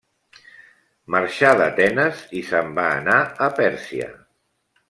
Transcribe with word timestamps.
Marxà 1.15 1.51
d'Atenes 1.59 2.23
i 2.41 2.43
se'n 2.49 2.75
va 2.81 2.89
anar 2.97 3.21
a 3.49 3.55
Pèrsia. 3.61 4.13